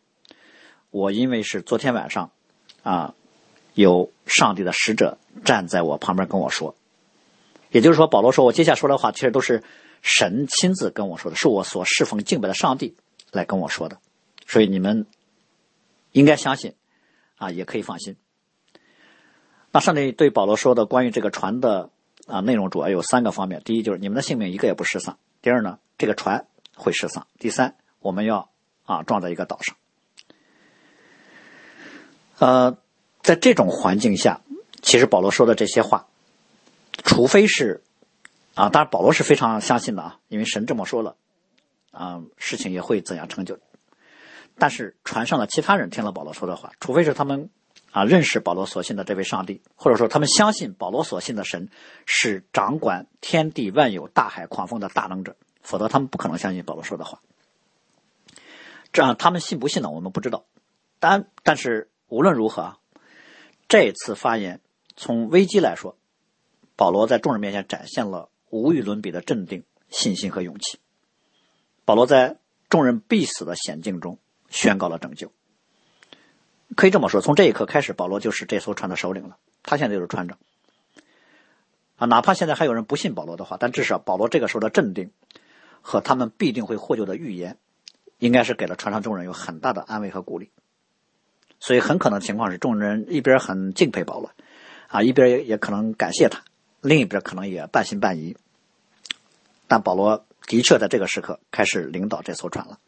[0.91, 2.31] 我因为是昨天晚上
[2.83, 3.15] 啊
[3.75, 6.75] 有上帝的使者站在我旁边跟我说。”
[7.71, 9.63] 也就是说，保罗说：“我接下说的话，其实都是
[10.01, 12.97] 神亲自跟我说的，是我所侍奉敬拜的上帝
[13.31, 13.99] 来跟我说的，
[14.47, 15.07] 所以你们
[16.13, 16.75] 应该相信，
[17.37, 18.17] 啊，也可以放心。
[19.71, 21.91] 那上帝对保罗说的关于这个船的
[22.27, 28.49] 啊内容，主要有三个方面：第一，就是你们的性命一个也不失丧；第二呢，这个船会失丧；第三，我们要
[28.87, 29.77] 啊撞在一个岛上。
[32.39, 32.79] 呃，
[33.21, 34.41] 在这种环境下，
[34.81, 36.07] 其实保罗说的这些话。”
[37.05, 37.83] 除非是，
[38.55, 41.17] 啊，当然保罗是非常相信的啊，因为神这么说了，
[41.93, 43.59] 啊，事情也会怎样成就。
[44.57, 47.51] 但是船上的其他人听了保罗说的话，除非是他们
[47.93, 51.71] 啊认识保罗所信的这位上帝，或者说他们相信保罗所信的神
[52.05, 57.21] 是掌管天地万有、大海狂风的大能者，否则他们不可能相信保罗说的话。
[58.93, 59.91] 这样他们信不信呢？
[59.91, 60.45] 我们不知道。
[60.99, 62.79] 但但是无论如何啊，
[63.69, 64.61] 这次发言
[64.97, 65.97] 从危机来说。
[66.79, 70.79] 保罗在众人面前展现了无与伦比的镇定、信心和勇气。
[71.85, 72.37] 保罗在
[72.69, 75.33] 众人必死的险境中宣告了拯救。
[76.77, 79.39] 可以这么说，从这一刻开始，保罗就是这艘船的首领了。
[79.65, 80.39] 他现在就是船长。
[81.97, 85.11] 啊，哪怕现在还有人不信保罗的话，但至少保罗这个时候的镇定
[85.83, 87.59] 和他们必定会获救的预言，
[88.19, 90.53] 应该是给了船上众人有很大的安慰和鼓励。
[91.59, 94.31] 所以很可能情况是，众人一边很敬佩保罗，
[94.87, 96.45] 啊，一边也也可能感谢他，
[96.81, 98.37] 另一边可能也半信半疑。
[99.67, 102.79] 但保罗的确在这个时刻开始领导这艘船了。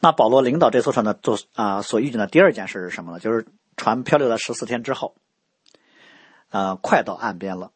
[0.00, 3.20] 那保罗领导这艘船的做啊所遇见的第二件事是什么呢？
[3.20, 3.46] 就是
[3.76, 5.14] 船漂流了十四天之后，
[6.50, 7.70] 呃，快到岸边了。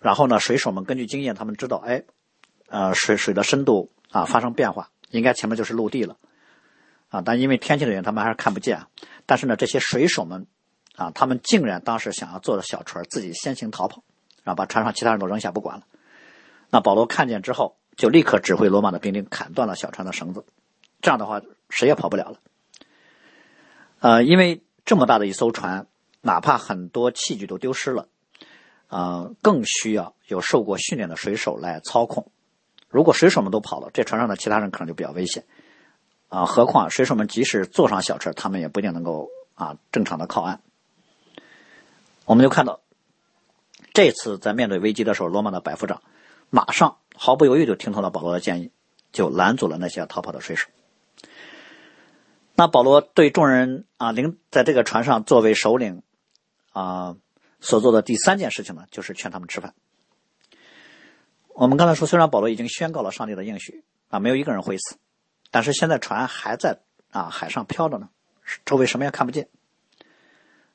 [0.00, 2.02] 然后呢，水手们根据经验，他们知道，哎，
[2.68, 6.16] 呃，水水的深度啊发生变化，应该前面就是陆地了，
[7.10, 8.86] 啊，但因为天气的原因，他们还是看不见。
[9.26, 10.46] 但是呢，这些水手们
[10.96, 14.02] 啊，他们竟然当时想要坐着小船自己先行逃跑，
[14.54, 15.84] 把船上其他人都扔下不管了。
[16.70, 20.44] 那保罗看见之后，就立刻指挥罗马的兵丁砍断了小船的绳子，
[21.02, 22.38] 这样的话谁也跑不了了。
[24.00, 25.86] 呃，因为这么大的一艘船，
[26.20, 28.08] 哪怕很多器具都丢失了。
[28.88, 32.32] 啊，更需要有受过训练的水手来操控。
[32.88, 35.44] 如果水手们都跑了，这船上的其他人可能就比较危险。
[36.28, 40.60] 啊，何况水手们即使坐上小车，他们也不一定能够啊正常的靠岸。
[42.24, 42.80] 我们就看到，
[44.00, 46.02] 这次在面对危机的时候，罗马的百夫长
[46.48, 48.72] 马上毫不犹豫就听从了保罗的建议，
[49.12, 50.68] 就拦阻了那些逃跑的水手。
[52.54, 56.02] 那保罗对众人啊领在这个船上作为首领
[56.72, 57.16] 啊。
[57.62, 59.74] 所做的第三件事情呢，就是劝他们吃饭。
[61.48, 64.96] 我们刚才说，虽然保罗已经宣告了上帝的应许啊，没有一个人会死，
[65.50, 68.08] 但是现在船还在啊海上漂着呢，
[68.64, 69.50] 周围什么也看不见。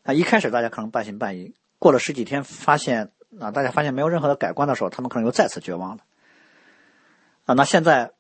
[0.04, 6.04] 啊，一开始大家可能半信半疑，过了十几天，发现啊，大家发现没有任何的改观的时候，他们可能又再次绝望了。
[7.46, 8.12] 啊，那现在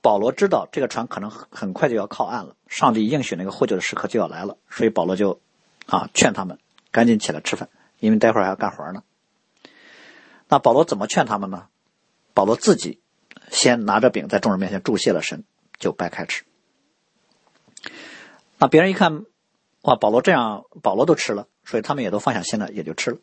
[0.00, 5.40] 保罗知道这个船可能很快就要靠岸了，上帝应许那个获救的时刻就要来了，所以保罗就
[5.86, 6.58] 啊劝他们。
[6.90, 9.02] 赶紧起来吃饭，因为待会儿还要干活呢。
[10.46, 11.68] 那保罗怎么劝他们呢？
[12.34, 13.00] 保罗自己
[13.50, 15.44] 先拿着饼在众人面前祝谢了神，
[15.78, 16.44] 就掰开吃。
[18.58, 19.24] 那别人一看，
[19.80, 23.16] 哇，保罗这样，保罗都吃了，所以他们也都放下心来，也就吃了。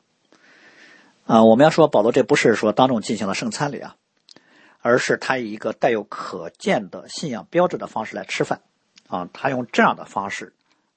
[1.30, 3.96] 啊，我们要说保罗这不是说当众进行了圣餐礼啊，
[4.82, 8.62] 而是他以一个带有可见的信仰标志的方式来吃饭
[9.08, 10.54] 啊，他用这样的方式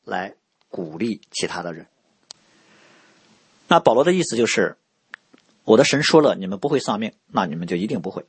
[0.06, 0.34] 来
[0.70, 1.86] 鼓励其他的人。
[3.68, 4.78] 那保罗的意思就是，
[5.64, 8.24] 我的神说了，你们不会丧命，那你们就一定不会，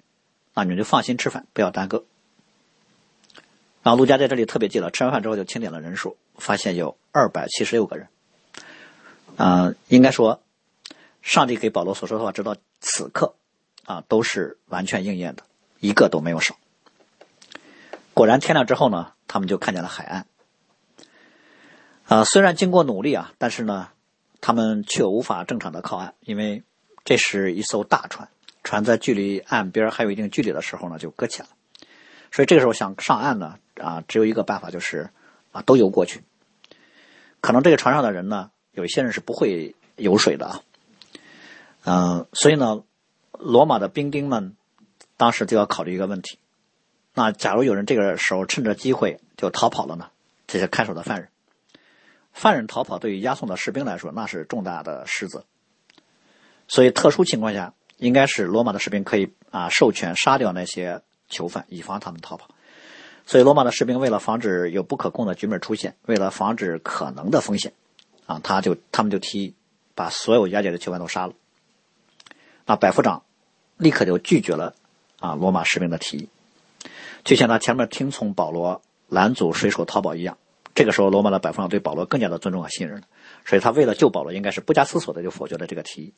[0.53, 2.03] 那你们就放心吃饭，不要耽搁。
[3.81, 8.09] 然后陆家在这里特别记了，吃完饭之后就清点了人数，发现有二百七十六个人。
[9.37, 10.42] 啊，应该说，
[11.23, 13.33] 上帝给保罗所说的话，直到此刻，
[13.85, 15.41] 啊，都是完全应验的，
[15.79, 16.55] 一个都没有少。
[18.13, 20.27] 果然天亮之后呢，他们就看见了海岸。
[22.05, 23.89] 啊，虽然经过努力啊，但是呢。
[24.45, 26.63] 他们却无法正常的靠岸，因为
[27.05, 28.27] 这是一艘大船，
[28.61, 31.51] 船在距离岸边还有一定距离的时候呢，就搁浅了。
[32.29, 35.09] 所以这个时候想上岸呢，啊，只有一个办法，就是
[35.53, 36.23] 啊，都游过去。
[37.39, 40.59] 可能这个船上的人呢，有一些人是不会游水的啊，
[41.85, 42.83] 嗯，所以呢，
[43.39, 44.55] 罗马的兵丁们
[45.17, 46.39] 当时就要考虑一个问题：
[47.13, 50.09] 那假如有人这个时候趁着机会就逃跑了呢？
[50.47, 51.29] 这些看守的犯人。
[52.31, 55.45] 犯人逃跑对于押送的士兵来说，那是重大的失责。
[56.67, 62.49] 所以，特殊情况下，应该是罗马的士兵可以啊授权杀掉那些囚犯，以防他们逃跑。
[63.25, 67.73] 所以，罗马的士兵为了防止有不可控的局面出现，为了防止可能的风险，
[68.25, 69.53] 啊，他就他们就提议
[69.93, 71.33] 把所有押解的囚犯都杀了。
[72.65, 73.23] 那百夫长
[73.77, 74.75] 立刻就拒绝了
[75.19, 76.29] 啊罗马士兵的提议，
[77.23, 80.37] 就像他前面听从保罗拦阻水手逃跑一样。
[80.75, 83.07] 这个时候，罗马的百夫长对保罗更加的尊重和信任了，
[83.45, 86.13] 所以他为了救保罗，应该是不加思索的就否决了这个提议。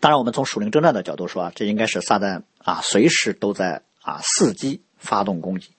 [0.00, 5.70] 当然，我们从属灵征战的角度说啊，这应该是撒旦啊随时都在啊伺机发动攻击，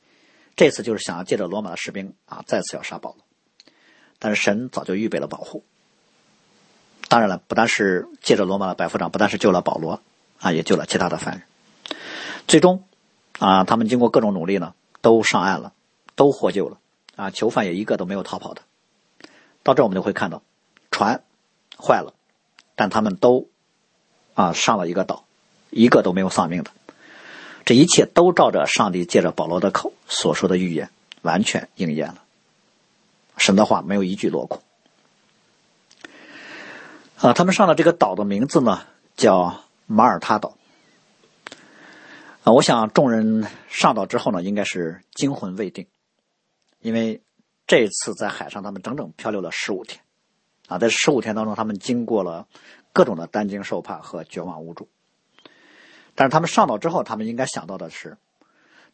[0.55, 3.19] 这次就是想要借着罗马的士兵啊再次要杀保罗，
[4.17, 5.63] 但是神早就预备了保护。
[7.09, 10.01] 当然了，不但是借着罗马的百夫长，不但是救了保罗
[10.39, 11.43] 啊，也救了其他的犯人。
[12.47, 12.83] 最终
[13.39, 15.73] 啊，他们经过各种努力呢，都上岸了，
[16.15, 16.77] 都获救了。
[17.15, 18.61] 啊，囚犯也一个都没有逃跑的。
[19.63, 20.41] 到这我们就会看到，
[20.91, 21.23] 船
[21.77, 22.13] 坏了，
[22.75, 23.47] 但他们都
[24.35, 25.25] 啊上了一个岛，
[25.69, 26.71] 一个都没有丧命的。
[27.65, 30.89] 这一切都照着上帝借着保罗的口所说的预言
[31.21, 32.23] 完全应验了。
[33.35, 34.61] 神的话没有一句落空。
[37.19, 38.81] 啊，他们上的这个岛的名字呢
[39.15, 40.55] 叫马耳他岛。
[42.43, 45.87] 啊，我想众人上岛之后呢，应该是惊魂未定。
[46.79, 47.23] 因为
[47.65, 49.99] 这次在海上，他们整整漂流了十五天，
[50.67, 52.47] 啊，在十五天当中，他们经过了
[52.93, 54.87] 各种的担惊受怕和绝望无助。
[56.13, 58.17] 但是他们上岛之后，他们应该想到的是，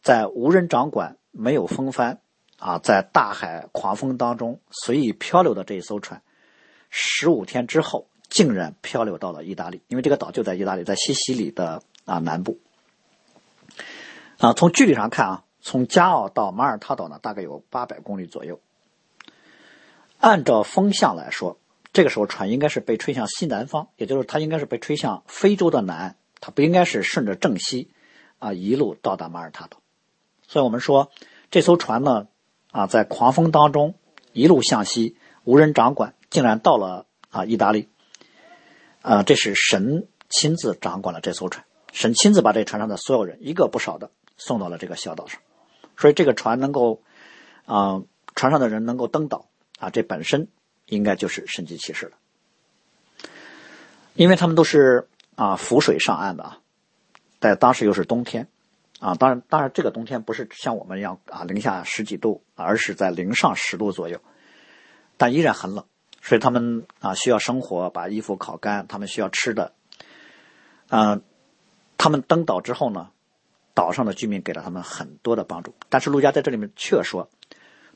[0.00, 2.20] 在无人掌管、没有风帆
[2.58, 6.22] 啊，在大海狂风当中随意漂流的这一艘船，
[6.88, 12.58] 十五天之后竟然漂流到了意大利，因为这个岛就在意大利，在西西里的啊南部。
[14.38, 18.58] 啊，从距离上看啊，从加奥到马耳他岛呢，大概有八百公里左右。
[20.18, 21.58] 按照风向来说，
[21.92, 26.16] 这个时候船应该是被吹向西南方，也就是它应该是被吹向非洲的南岸。
[26.40, 27.88] 它不应该是顺着正西，
[28.40, 29.78] 啊，一路到达马耳他岛，
[30.48, 31.12] 所以我们说
[31.52, 32.26] 这艘船呢，
[32.72, 33.94] 啊，在狂风当中
[34.32, 37.88] 一路向西，无人掌管，竟然到了啊意大利，
[39.04, 45.40] 啊，这是神亲自掌管了这艘船，神亲自把这船上的所有人一个不少的送到了这个小岛上，
[45.96, 47.02] 所以这个船能够，
[47.66, 48.02] 啊，
[48.34, 49.46] 船上的人能够登岛，
[49.78, 50.48] 啊，这本身
[50.86, 53.28] 应该就是神迹奇事了，
[54.14, 55.06] 因为他们都是。
[55.36, 56.58] 啊，浮水上岸的啊，
[57.40, 58.46] 在当时又是冬天，
[59.00, 64.20] 啊，当然，当然，这个冬天不是像我们一样啊，零下十几度，而是在零上十度左右，
[65.16, 65.84] 但依然很冷，
[66.26, 69.74] 所以他们啊需要生火，把衣服烤干，他们需要吃的，
[70.88, 71.22] 嗯，
[71.98, 73.10] 他们登岛之后呢，
[73.74, 77.28] 岛上的居民给了他们很多的帮助，但是陆家在这里面却说，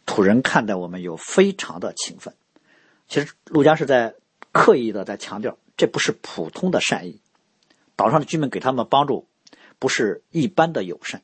[0.04, 2.34] 土人看待我们有非常的勤奋，
[3.08, 4.14] 其实陆家是在
[4.52, 7.22] 刻意的在强调，这不是普通的善意。
[7.96, 9.26] 岛上的居民给他们帮助，
[9.78, 11.22] 不是一般的友善。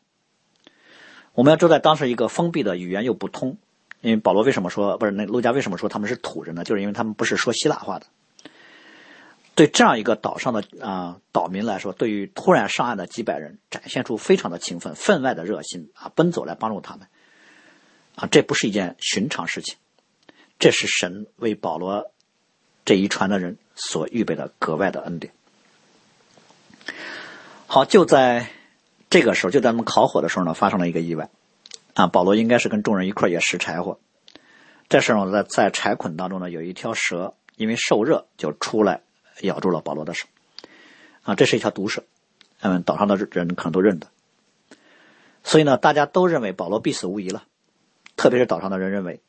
[1.34, 3.58] 我们要知道，当时一个封闭的语言又不通，
[4.04, 6.62] 因为保罗为什么说不是那陆家为什么说他们是土人呢？
[6.62, 8.04] 就是因为他们不是说希腊话的。
[9.54, 17.08] 对这样一个岛上的啊岛民来说，对于突然上岸的几百人，展现出非常的勤奋、分外的热心啊，奔走来帮助他们
[18.14, 19.76] 啊，这不是一件寻常事情，
[20.58, 22.10] 这是神为保罗
[22.84, 25.32] 这一船的人所预备的格外的恩典。
[27.66, 28.48] 好，就在
[29.08, 31.30] 这个时候，就在他们烤火的时候呢，发生了一个意外。
[31.94, 33.98] 啊，保罗应该是跟众人一块也拾柴火。
[34.88, 39.00] 这时候，在在柴捆当中呢，有一条蛇，因为受热就出来
[39.40, 40.26] 咬住了保罗的手。
[41.22, 42.04] 啊，这是一条毒蛇，
[42.60, 44.08] 嗯，岛上的人可能都认得。
[45.42, 47.44] 所以呢，大家都认为保罗必死无疑了。
[48.16, 49.20] 特别是岛上的人认为，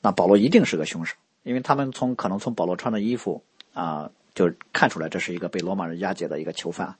[0.00, 3.42] 那保罗一定是个凶手，因为他们从可能从保罗穿的衣服
[3.74, 6.96] 啊，就看出来这是一个被罗马人押解的一个囚犯。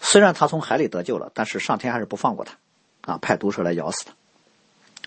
[0.00, 2.56] 虽然他从海里得救了，但是上天还是不放过他，
[3.02, 4.04] 啊，派毒蛇来咬死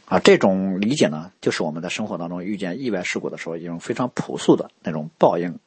[0.05, 5.59] 他，啊，这种理解呢，就是我们在生活当中遇见意外事故的时候一种非常朴素的那种报应，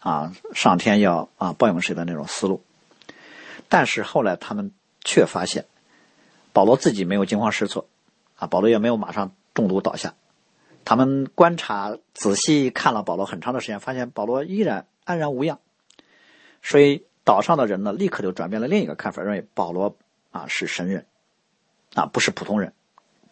[0.00, 2.62] 啊，上天要啊报应谁的那种思路。
[3.68, 4.72] 但是后来他们
[5.04, 5.64] 却发现，
[6.52, 7.86] 保罗自己没有惊慌失措，
[8.36, 10.14] 啊，保罗也没有马上中毒倒下。
[10.84, 15.58] 他们观察仔细看了保罗很长的时间，发现保罗依然安然无恙，
[16.62, 17.04] 所以。
[17.22, 19.94] 岛上的人呢，立刻就转变了另一个看法，认为保罗
[20.32, 21.04] 啊是神人，
[21.94, 22.72] 啊不是普通人，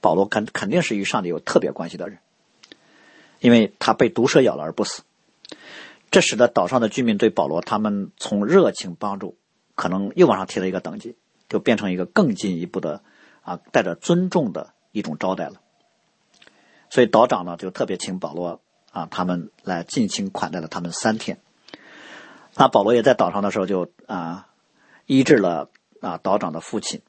[0.01, 2.18] 保罗肯肯定是与上帝有特别关系的人，
[3.40, 5.03] 因为他被毒蛇咬了而不死。
[6.11, 9.37] 这使得岛上的居民对保罗，他们从热情帮助，
[9.75, 11.16] 可能又往上提了一个等级，
[11.49, 13.03] 就变成一个更进一步的
[13.42, 15.61] 啊带着尊重的一种招待了。
[16.90, 21.38] 所以岛长呢就特别请保罗啊他们来尽情款待了他们三天。
[22.55, 24.49] 那保罗也在岛上的时候，就啊
[25.05, 25.68] 医治了
[26.01, 27.03] 啊岛长的父亲，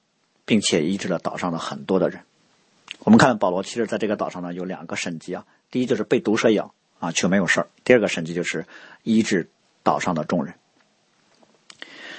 [0.49, 2.23] 并且医治了岛上的很多的人。
[3.01, 8.65] 我们看保罗，其实在这个岛上呢有两个神迹啊，第一就是被毒蛇咬啊却没有事儿；第二个神迹就是
[9.03, 9.51] 医治
[9.83, 10.55] 岛上的众人。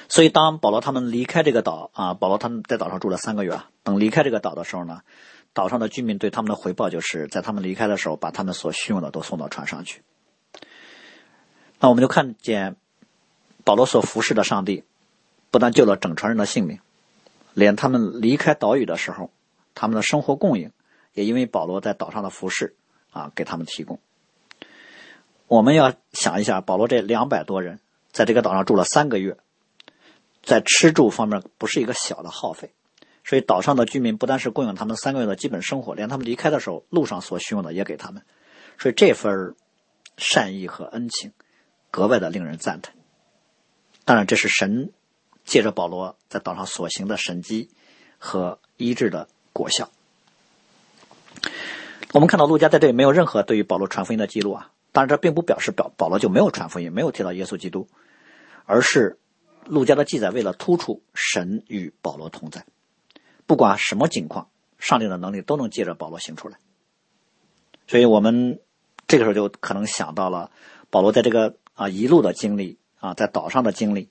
[0.08, 5.00] 所以当保罗他们离开这个岛啊，保罗他们在岛上住了三个月啊，等离开这个岛的时候呢，
[5.52, 10.02] 岛上的居民对他们的回报就是在他们离开的时候，把他们所需用的都送到船上去。
[11.80, 12.76] 那我们就看见。
[13.62, 14.84] 保罗所服侍的上帝，
[15.50, 16.80] 不但救了整船人的性命，
[17.54, 19.30] 连他们离开岛屿的时候，
[19.74, 20.72] 他们的生活供应，
[21.14, 22.76] 也因为保罗在岛上的服侍
[23.10, 23.98] 啊，给他们提供。
[25.46, 27.80] 我们要想一下，保罗这两百多人
[28.12, 29.36] 在这个岛上住了三个月，
[30.42, 32.72] 在吃住方面不是一个小的耗费，
[33.24, 38.22] 所以岛上的居民不但是供应他们三个月的基本生活，连他们离开的时候路上所需用的也给他们，
[38.78, 39.56] 所以这份
[40.16, 41.32] 善意和恩情
[41.90, 42.94] 格外的令人赞叹。
[44.04, 44.92] 当然，这是神
[45.50, 47.70] 借着保罗在岛上所行的神迹
[48.18, 49.90] 和医治的果效。
[52.12, 54.70] 我们看到陆家在这里没有任何对于保罗传福音的记录啊。
[54.92, 57.88] 当然，这并不表示保保罗就没有传福音，没有提到耶稣基督，
[58.64, 59.18] 而是
[59.64, 62.64] 陆家的记载为了突出神与保罗同在，
[63.46, 66.58] 不管什么情况，上帝的能力都能借着保罗行出来。
[67.88, 68.60] 所以我们
[69.08, 70.52] 这个时候就可能想到了
[70.90, 74.10] 保罗在这个啊一路的经历啊，在岛上的经历，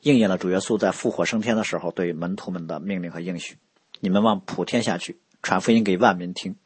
[0.00, 3.56] 应验了主耶稣在复活升天的时候对门徒们的命令和应许：
[4.00, 6.56] 你们往普天下去，传福音给万民听。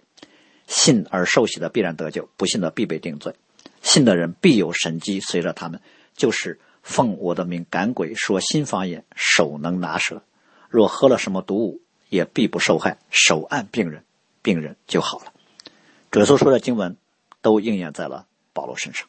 [0.67, 3.35] 信而受洗的必然得救，不信的必被定罪。
[3.83, 5.81] 信的人必有神迹随着他们，
[6.15, 10.23] 就是奉我的名赶鬼，说新方言，手能拿蛇。
[10.69, 12.99] 若喝了什么毒物，也必不受害。
[13.11, 14.05] 手按病人，
[14.43, 15.33] 病人就好了。
[16.13, 16.97] 主耶稣说的经文
[17.43, 19.09] 都应验在了保罗身上。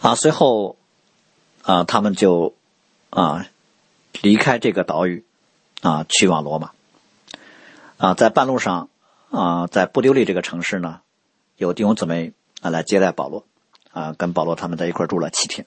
[0.00, 0.79] 啊，随后
[1.62, 2.54] 啊，他们就
[3.10, 3.46] 啊
[4.22, 5.24] 离开这个岛屿
[5.82, 6.70] 啊，去往罗马。
[7.98, 8.88] 啊，在半路上，
[9.30, 11.00] 啊，在布丢利这个城市呢，
[11.56, 12.32] 有弟兄姊妹
[12.62, 13.44] 啊来接待保罗，
[13.92, 15.66] 啊，跟保罗他们在一块住了七天。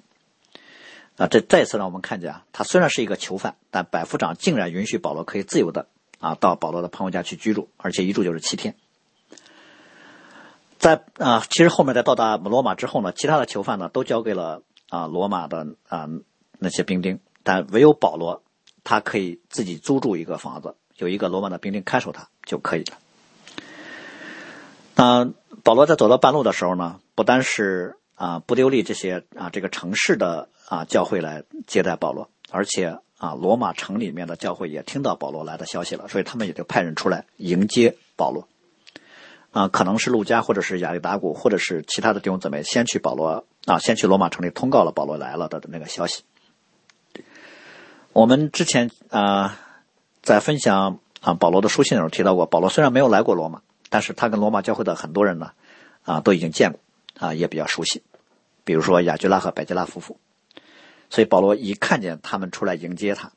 [1.16, 5.88] 啊，这再次让我们看见啊，他虽然是一个囚犯，但百夫长竟然允许保罗可以自由的
[6.20, 8.76] 啊到保罗的朋友家去居住，而且一住就是七天。
[10.80, 14.64] 在啊，其实后面在到达罗马之后呢，其他的囚犯呢都交给了
[14.94, 16.08] 啊罗马的啊
[16.60, 18.44] 那些兵丁，但唯有保罗，
[18.84, 20.76] 他可以自己租住一个房子。
[20.98, 22.98] 有一个罗马的兵丁看守他就可以了。
[24.94, 25.34] 那
[25.64, 38.48] 保罗在走到半路的时候呢，不单是啊布丢利这些啊这个城市的啊教会来接待保罗，而且啊罗马城里面的教会也听到保罗来的消息了，所以他们也就派人出来迎接保罗。
[39.50, 46.24] 啊，可能是路加，或者是亚历达古，或者是其他的弟兄姊妹先去保罗啊，先去罗马城里通告了保罗来了的那个消息。
[48.14, 49.60] 我们之前啊。
[50.24, 55.52] 在分享啊保罗的书信的时候提到过，保罗虽然没有来过罗马，但是他跟罗马教会的很多人呢，
[56.04, 56.80] 啊都已经见过，
[57.20, 58.02] 啊也比较熟悉，
[58.64, 60.18] 比如说雅居拉和百基拉夫妇，
[61.10, 63.34] 所以保罗一看见他们出来迎接他，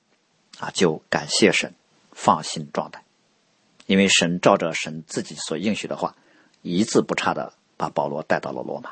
[0.61, 1.75] 啊就感谢神，
[2.13, 3.03] 放心状态，
[3.87, 6.15] 因为神照着神自己所应许的话，
[6.63, 8.91] 一字不差的把保罗带到了罗马。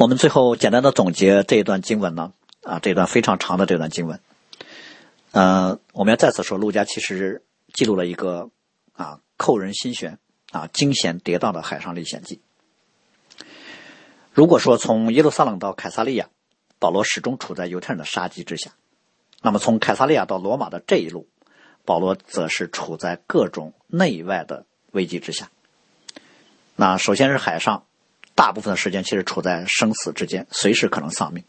[0.00, 2.32] 我们最后简单的总结这一段经文呢，
[2.62, 4.18] 啊这段非常长的这段经文。
[5.32, 7.44] 呃，我们要再次说，陆家其实
[7.74, 8.48] 记录了一个
[8.94, 10.18] 啊扣人心弦
[10.52, 12.40] 啊惊险跌宕的海上历险记。
[14.32, 16.30] 如果说从耶路撒冷到凯撒利亚，
[16.78, 18.70] 保罗始终处在犹太人的杀机之下，
[19.42, 21.28] 那么从凯撒利亚到罗马的这一路，
[21.84, 25.50] 保罗则是处在各种内外的危机之下。
[26.74, 27.84] 那首先是海上，
[28.34, 31.44] 大部分的时间其实处在生死之间，随时可能丧命。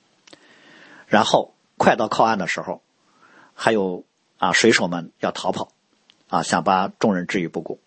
[1.08, 2.82] 然后快到靠岸的时候。
[3.54, 4.06] 还有
[4.40, 5.72] 啊，水手们要逃跑，
[6.30, 7.80] 啊，想把众人置于不顾。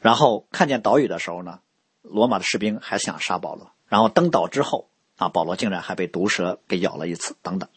[0.00, 1.60] 然后看见岛屿的时候呢，
[2.00, 3.72] 罗马的士兵还想杀保罗。
[3.88, 4.88] 然后登岛之后，
[5.18, 7.68] 啊，保罗竟然还被毒蛇给咬了一次，等等。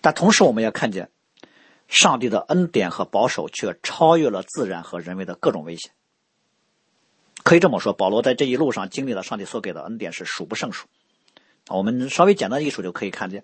[0.00, 1.10] 但同时，我们也看见
[1.88, 5.92] 上帝的恩典和保守却超越了自然和人为的各种危险。
[7.50, 10.86] 可以这么说，保罗在这一路上经历了上帝所给的恩典是数不胜数。
[11.66, 13.42] 我们稍微简单一数就可以看见。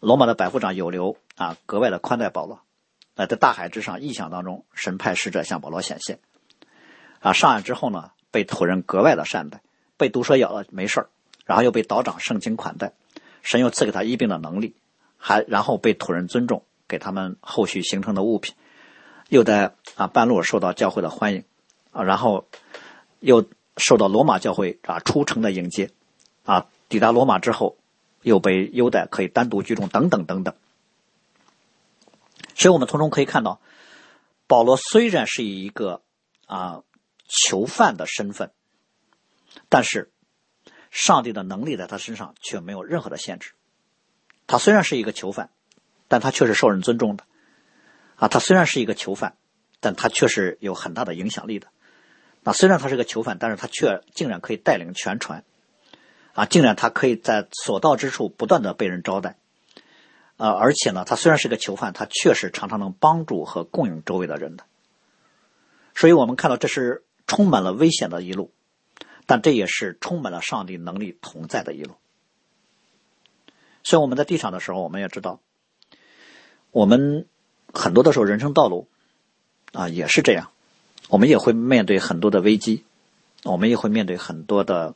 [0.00, 2.60] 罗马的百夫长有留啊，格外的宽待保罗。
[3.16, 6.18] 在大海之上，异象当中，神派使者向保罗显现。
[7.20, 9.62] 啊，上岸之后呢，被土人格外的善待，
[9.96, 11.06] 被毒蛇咬了没事
[11.46, 12.92] 然后又被岛长盛情款待，
[13.40, 14.76] 神又赐给他医病的能力，
[15.16, 18.54] 还然后被土人尊重，给他们后续形成的物品，
[19.30, 21.44] 又在啊半路受到教会的欢迎，
[21.92, 22.46] 啊，然后
[23.22, 23.48] 又
[23.78, 25.90] 受到罗马教会啊出城的迎接，
[26.44, 27.78] 啊，抵达罗马之后。
[28.24, 30.54] 又被优待，可以单独居住，等等等等。
[32.54, 33.60] 所以，我们从中可以看到，
[34.46, 36.02] 保罗虽然是以一个
[36.46, 36.84] 啊
[37.26, 38.52] 囚犯的身份，
[39.68, 40.12] 但是
[40.92, 43.54] 上帝的能力在他身上却没有任何的限制。
[44.46, 45.50] 他虽然是一个囚犯，
[46.06, 47.24] 但他却是受人尊重的。
[48.14, 49.36] 啊，他虽然是一个囚犯，
[49.80, 51.66] 但他却是有很大的影响力的。
[52.42, 55.44] 那虽然他是个囚犯，但是他却竟然可以带领全船。
[56.34, 59.36] 啊，竟然他可以在所到之处不断的被人招待，
[60.38, 64.64] 啊，而且呢，他虽然是个囚犯，他确实常常能帮助和供应周围的人的。
[65.94, 68.50] 所以我们看到这是充满了危险的一路，
[69.26, 71.96] 但这也是充满了上帝能力同在的一路。
[73.84, 75.38] 所以我们在地上的时候，我们也知道，
[76.70, 77.26] 我们
[77.74, 78.88] 很多的时候人生道路
[79.74, 80.50] 啊也是这样，
[81.12, 82.84] 我们也会面对很多的危机，
[83.44, 84.94] 我们也会面对很多的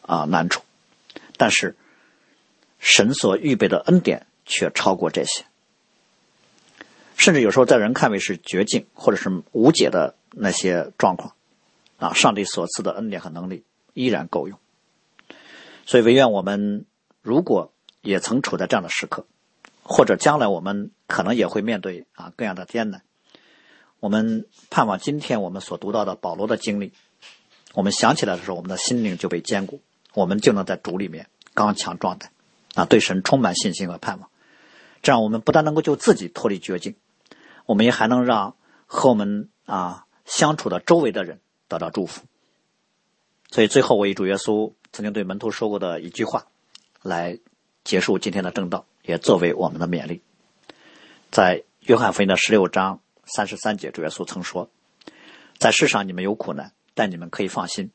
[0.00, 0.62] 啊难处。
[1.36, 1.74] 但是，
[2.78, 5.44] 神所预备的恩典却超过这些，
[7.16, 11.34] 甚至有时候在人看为是绝境或者是无解的那些状况，
[11.98, 14.60] 啊，上帝所赐的恩典和能力依然够用。
[15.84, 16.84] 所以，唯愿我们
[17.22, 19.26] 如果也曾处在这样的时刻，
[19.82, 23.02] 或者将来我们可能也会面对啊各样的艰难，
[24.06, 26.92] 我们盼望今天我们所读到的保罗的经历，
[27.74, 29.80] 我们想起来的时候，我们的心灵就被坚固，
[30.14, 32.30] 我们就能在主里面刚强壮胆，
[32.76, 34.30] 啊，对神充满信心和盼望。
[35.02, 36.94] 这样，我们不但能够就自己脱离绝境，
[37.64, 38.54] 我们也还能让
[38.86, 42.22] 和我们啊相处的周围的人得到祝福。
[43.50, 46.46] 所以，最后我以主耶稣曾经对门徒说过的一句话
[47.02, 47.40] 来
[47.82, 50.22] 结束今天的正道，也作为我们的勉励。
[51.32, 54.70] 在约翰福音的十六章三十三节，主耶稣曾说
[55.58, 57.90] ：“在世上你们有苦难。”但你们可以放心，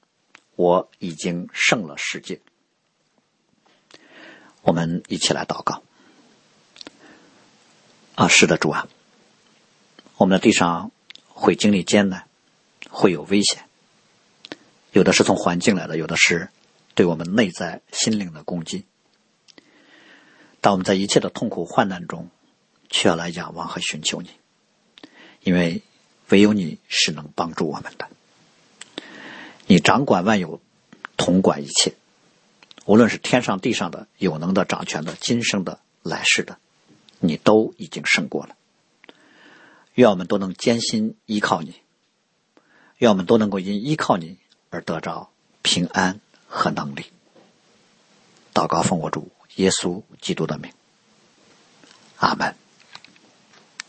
[0.55, 2.39] 我已经胜了世界。
[4.61, 5.81] 我们一起来祷告。
[8.13, 8.87] 啊，是的，主啊，
[10.17, 10.91] 我们的地上
[11.27, 12.27] 会经历艰难，
[12.91, 13.65] 会有危险，
[14.91, 16.49] 有的是从环境来的，有的是
[16.93, 18.85] 对我们内在心灵的攻击。
[20.59, 22.29] 但我们在一切的痛苦患难中，
[22.87, 24.29] 却要来仰望和寻求你，
[25.43, 25.81] 因为
[26.29, 28.07] 唯有你是能帮助我们的。
[29.67, 30.61] 你掌管万有，
[31.17, 31.93] 统管一切，
[32.85, 36.57] 无论是天上地上的有能的、掌权的、今生的、来世的，
[37.19, 38.55] 你都已经胜过了。
[39.95, 41.75] 愿我们都能艰辛依靠你，
[42.97, 44.37] 愿我们都能够因依靠你
[44.69, 45.29] 而得着
[45.61, 47.05] 平安和能力。
[48.53, 50.71] 祷告奉我主耶稣基督的名，
[52.17, 52.60] 阿门。